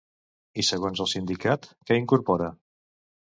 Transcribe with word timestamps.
I 0.61 0.63
segons 0.69 1.03
el 1.05 1.09
sindicat, 1.11 1.69
què 1.91 1.99
incorpora? 2.05 2.49